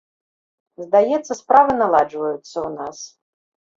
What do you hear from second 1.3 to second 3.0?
справы наладжваюцца ў нас.